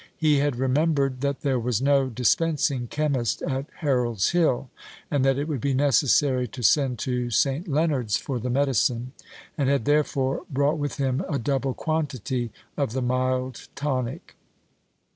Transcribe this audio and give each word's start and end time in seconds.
He 0.17 0.37
had 0.37 0.55
remembered 0.55 1.21
that 1.21 1.41
there 1.41 1.59
was 1.59 1.79
no 1.79 2.09
dispensing 2.09 2.87
chemist 2.87 3.43
at 3.43 3.67
Harold's 3.81 4.31
Hill, 4.31 4.71
and 5.11 5.23
that 5.23 5.37
it 5.37 5.47
would 5.47 5.61
be 5.61 5.75
necessary 5.75 6.47
to 6.47 6.63
send 6.63 6.97
to 7.05 7.29
St. 7.29 7.67
Leonards 7.67 8.17
for 8.17 8.39
the 8.39 8.49
medicine, 8.49 9.11
and 9.59 9.69
had 9.69 9.85
therefore 9.85 10.41
brought 10.49 10.79
with 10.79 10.95
him 10.95 11.23
a 11.29 11.37
double 11.37 11.75
quantity 11.75 12.51
of 12.77 12.93
the 12.93 13.03
mild 13.03 13.67
tonic. 13.75 14.35